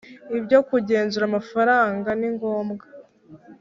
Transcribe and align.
Ibyo 0.37 0.59
kugenzura 0.69 1.23
amafaranga 1.29 2.09
ningombwa 2.19 2.85